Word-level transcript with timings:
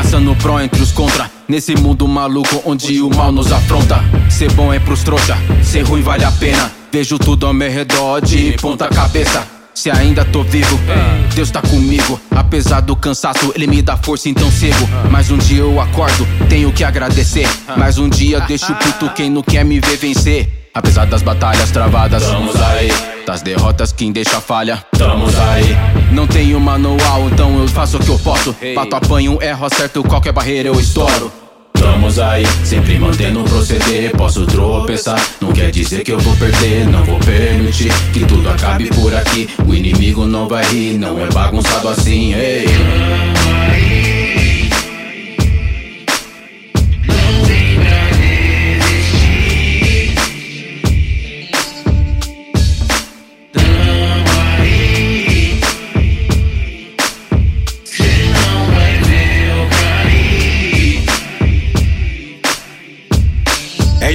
caçando 0.00 0.34
pró 0.36 0.58
entre 0.58 0.82
os 0.82 0.92
contra. 0.92 1.30
Nesse 1.46 1.74
mundo 1.76 2.08
maluco 2.08 2.62
onde 2.64 3.02
o 3.02 3.14
mal 3.14 3.30
nos 3.30 3.52
afronta. 3.52 4.02
Ser 4.30 4.50
bom 4.52 4.72
é 4.72 4.78
pros 4.78 5.02
trouxa, 5.02 5.36
ser 5.62 5.82
ruim 5.82 6.00
vale 6.00 6.24
a 6.24 6.32
pena. 6.32 6.72
Vejo 6.90 7.18
tudo 7.18 7.46
ao 7.46 7.52
meu 7.52 7.70
redor 7.70 8.20
de 8.20 8.52
ponta 8.52 8.88
cabeça. 8.88 9.46
Se 9.74 9.90
ainda 9.90 10.24
tô 10.24 10.42
vivo, 10.42 10.78
Deus 11.34 11.50
tá 11.50 11.60
comigo. 11.60 12.18
Apesar 12.30 12.80
do 12.80 12.96
cansaço, 12.96 13.52
Ele 13.54 13.66
me 13.66 13.82
dá 13.82 13.96
força, 13.96 14.28
então 14.28 14.50
cego. 14.50 14.88
Mais 15.10 15.30
um 15.30 15.36
dia 15.36 15.60
eu 15.60 15.78
acordo, 15.78 16.26
tenho 16.48 16.72
que 16.72 16.82
agradecer. 16.82 17.46
Mais 17.76 17.98
um 17.98 18.08
dia 18.08 18.40
deixo 18.40 18.74
puto 18.74 19.10
quem 19.10 19.30
não 19.30 19.42
quer 19.42 19.64
me 19.64 19.80
ver 19.80 19.96
vencer. 19.96 20.59
Apesar 20.72 21.04
das 21.06 21.22
batalhas 21.22 21.70
travadas, 21.70 22.22
Estamos 22.22 22.54
aí, 22.62 22.92
das 23.26 23.42
derrotas 23.42 23.92
quem 23.92 24.12
deixa 24.12 24.40
falha. 24.40 24.84
estamos 24.92 25.36
aí. 25.38 25.76
Não 26.12 26.26
tenho 26.26 26.60
manual, 26.60 27.28
então 27.30 27.58
eu 27.58 27.68
faço 27.68 27.96
o 27.96 28.00
que 28.00 28.08
eu 28.08 28.18
posso. 28.20 28.54
Pato 28.74 28.94
apanho, 28.96 29.38
erro, 29.42 29.66
acerto, 29.66 30.02
qualquer 30.04 30.32
barreira 30.32 30.68
eu 30.68 30.78
estouro. 30.78 31.32
Estamos 31.74 32.18
aí, 32.18 32.44
sempre 32.64 32.98
mantendo 32.98 33.40
um 33.40 33.44
proceder. 33.44 34.14
Posso 34.16 34.46
tropeçar, 34.46 35.20
não 35.40 35.50
quer 35.52 35.70
dizer 35.70 36.04
que 36.04 36.12
eu 36.12 36.18
vou 36.20 36.36
perder. 36.36 36.86
Não 36.86 37.02
vou 37.04 37.18
permitir 37.18 37.90
que 38.12 38.24
tudo 38.24 38.48
acabe 38.50 38.86
por 38.90 39.14
aqui. 39.14 39.48
O 39.66 39.74
inimigo 39.74 40.26
não 40.26 40.46
vai 40.46 40.64
rir, 40.66 40.98
não 40.98 41.18
é 41.18 41.26
bagunçado 41.26 41.88
assim. 41.88 42.34
Ei. 42.34 42.66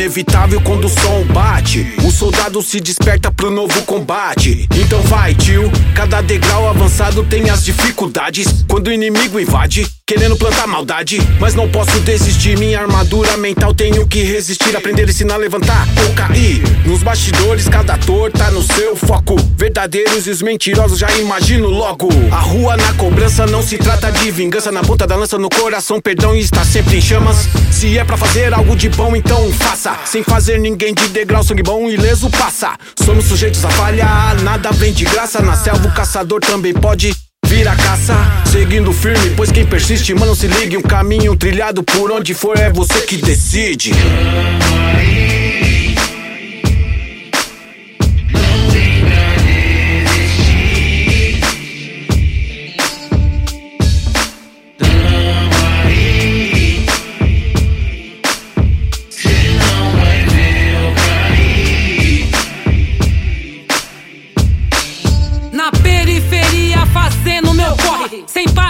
Inevitável 0.00 0.62
quando 0.62 0.86
o 0.86 0.88
som 0.88 1.24
bate. 1.26 1.94
O 2.02 2.10
soldado 2.10 2.62
se 2.62 2.80
desperta 2.80 3.30
pro 3.30 3.50
novo 3.50 3.82
combate. 3.82 4.66
Então 4.74 5.00
vai, 5.02 5.34
tio. 5.34 5.70
Cada 5.94 6.22
degrau 6.22 6.68
avançado 6.68 7.22
tem 7.24 7.50
as 7.50 7.62
dificuldades. 7.62 8.64
Quando 8.66 8.88
o 8.88 8.92
inimigo 8.92 9.38
invade, 9.38 9.86
querendo 10.10 10.34
plantar 10.34 10.66
maldade. 10.66 11.20
Mas 11.38 11.54
não 11.54 11.68
posso 11.68 12.00
desistir. 12.00 12.58
Minha 12.58 12.80
armadura 12.80 13.36
mental 13.36 13.72
tenho 13.72 14.04
que 14.08 14.24
resistir. 14.24 14.76
Aprender, 14.76 15.08
ensinar, 15.08 15.36
levantar 15.36 15.86
ou 16.04 16.12
cair. 16.14 16.60
Nos 16.84 17.00
bastidores, 17.00 17.68
cada 17.68 17.94
ator 17.94 18.32
tá 18.32 18.50
no 18.50 18.60
seu 18.60 18.96
foco. 18.96 19.36
Verdadeiros 19.56 20.26
e 20.26 20.30
os 20.30 20.42
mentirosos 20.42 20.98
já 20.98 21.08
imagino 21.16 21.68
logo. 21.68 22.08
A 22.32 22.40
rua 22.40 22.76
na 22.76 22.92
cobrança 22.94 23.46
não 23.46 23.62
se 23.62 23.78
trata 23.78 24.10
de 24.10 24.32
vingança. 24.32 24.72
Na 24.72 24.82
ponta 24.82 25.06
da 25.06 25.14
lança, 25.14 25.38
no 25.38 25.48
coração, 25.48 26.00
perdão 26.00 26.34
e 26.34 26.40
está 26.40 26.64
sempre 26.64 26.96
em 26.96 27.00
chamas. 27.00 27.48
Se 27.70 27.96
é 27.96 28.02
pra 28.02 28.16
fazer 28.16 28.52
algo 28.52 28.74
de 28.74 28.88
bom, 28.88 29.14
então 29.14 29.52
faça. 29.52 29.96
Sem 30.06 30.24
fazer 30.24 30.58
ninguém 30.58 30.92
de 30.92 31.06
degrau, 31.06 31.44
sangue 31.44 31.62
bom 31.62 31.88
e 31.88 31.96
leso 31.96 32.28
passa. 32.30 32.76
Somos 32.96 33.26
sujeitos 33.26 33.64
a 33.64 33.70
falha, 33.70 34.34
nada 34.42 34.72
vem 34.72 34.92
de 34.92 35.04
graça. 35.04 35.40
Na 35.40 35.56
selva, 35.56 35.86
o 35.86 35.94
caçador 35.94 36.40
também 36.40 36.74
pode. 36.74 37.14
Caça, 37.64 38.16
seguindo 38.50 38.90
firme, 38.90 39.34
pois 39.36 39.52
quem 39.52 39.66
persiste, 39.66 40.14
mano, 40.14 40.34
se 40.34 40.46
ligue. 40.46 40.78
Um 40.78 40.82
caminho 40.82 41.36
trilhado 41.36 41.82
por 41.82 42.10
onde 42.10 42.32
for, 42.32 42.58
é 42.58 42.70
você 42.70 43.02
que 43.02 43.18
decide. 43.18 43.92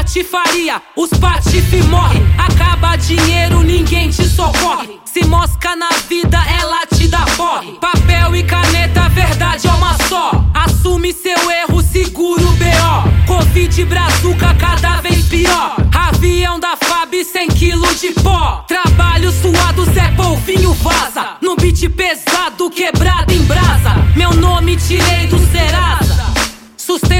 Patifaria, 0.00 0.80
os 0.96 1.10
patife 1.10 1.82
morrem. 1.82 2.22
Acaba 2.38 2.96
dinheiro, 2.96 3.62
ninguém 3.62 4.08
te 4.08 4.26
socorre. 4.26 4.98
Se 5.04 5.22
mosca 5.26 5.76
na 5.76 5.90
vida, 6.08 6.38
ela 6.58 6.86
te 6.86 7.06
dá 7.06 7.26
porre. 7.36 7.72
Papel 7.72 8.34
e 8.36 8.42
caneta, 8.42 9.10
verdade 9.10 9.68
é 9.68 9.70
uma 9.70 9.94
só. 10.08 10.30
Assume 10.54 11.12
seu 11.12 11.50
erro, 11.50 11.82
segura 11.82 12.42
o 12.42 12.52
B.O. 12.52 13.26
Covid 13.26 13.84
brazuca, 13.84 14.54
cada 14.54 15.02
vez 15.02 15.26
pior. 15.26 15.76
Avião 15.94 16.58
da 16.58 16.76
FAB, 16.76 17.22
100 17.22 17.48
quilos 17.48 18.00
de 18.00 18.12
pó. 18.12 18.64
Trabalho 18.66 19.30
suado, 19.30 19.84
Zé 19.92 20.10
Polvinho 20.16 20.72
vaza. 20.74 21.36
No 21.42 21.56
beat 21.56 21.90
pesado, 21.90 22.70
quebrado 22.70 23.34
em 23.34 23.42
brasa. 23.44 23.96
Meu 24.16 24.32
nome 24.32 24.76
tirei 24.76 25.26
do 25.26 25.38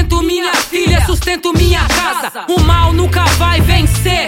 Sustento 0.01 0.23
minha 0.23 0.51
filha, 0.55 1.05
sustento 1.05 1.53
minha 1.53 1.87
casa. 1.87 2.45
O 2.49 2.59
mal 2.61 2.91
nunca 2.91 3.23
vai 3.37 3.61
vencer. 3.61 4.25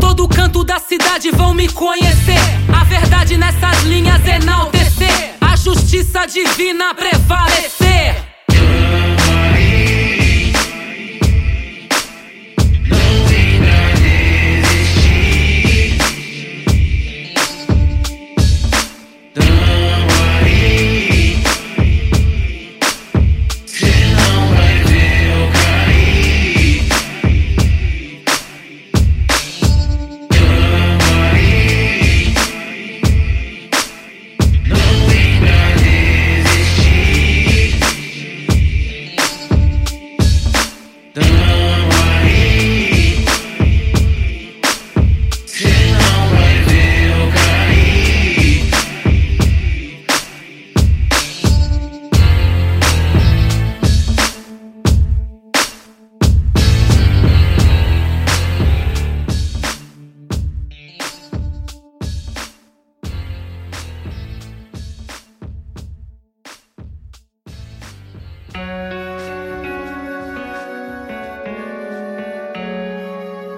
Todo 0.00 0.28
canto 0.28 0.62
da 0.62 0.78
cidade 0.78 1.28
vão 1.32 1.52
me 1.52 1.68
conhecer. 1.68 2.38
A 2.72 2.84
verdade 2.84 3.36
nessas 3.36 3.82
linhas 3.82 4.24
enaltecer. 4.24 5.34
A 5.40 5.56
justiça 5.56 6.24
divina 6.26 6.94
prevalecer. 6.94 7.81